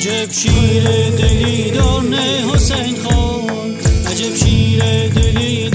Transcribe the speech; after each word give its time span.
عجب 0.00 0.32
شیر 0.32 1.10
دلی 1.10 1.70
دانه 1.70 2.44
حسین 2.52 2.96
خان. 3.02 3.74
عجب 4.06 4.34
شیر 4.34 5.08
دلی 5.08 5.69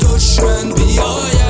دشمن 0.00 0.72
بیاید. 0.72 1.47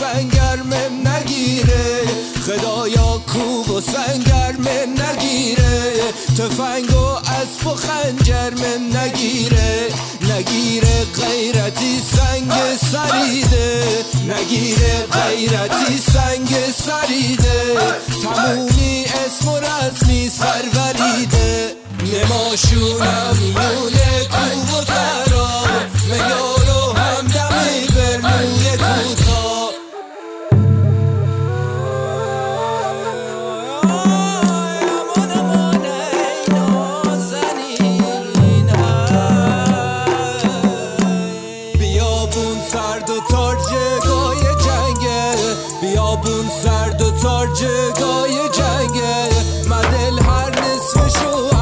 سنگرم 0.00 0.74
نگیره. 1.08 2.02
خدایا 2.46 3.20
کوب 3.32 3.70
و 3.70 3.80
سنگرم 3.80 4.68
نگیره. 5.02 5.92
تفنگ 6.38 6.96
و 6.96 7.06
اسب 7.06 7.66
و 7.66 7.74
خنجرم 7.74 8.96
نگیره. 8.96 9.88
نگیره 10.22 11.04
غیرتی 11.04 12.00
سنگ 12.16 12.52
سریده. 12.90 13.84
نگیره 14.28 15.06
غیرتی 15.12 15.98
سنگ 15.98 16.50
سریده. 16.72 17.76
تمومی 18.22 19.04
اسم 19.04 19.48
و 19.48 19.58
رزمی 19.58 20.28
سروریده 20.28 21.74
نماشونم 22.04 23.36
نونه 23.56 24.24
کوب 24.30 24.74
و 24.74 24.84
بیابون 45.84 46.48
سرد 46.62 47.02
و 47.02 47.10
تار 47.10 47.46
جگای 47.46 48.48
جنگه. 48.52 49.28
مدل 49.68 50.18
هر 50.18 50.50
نصفشو 50.50 51.53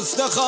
استخوانم 0.00 0.40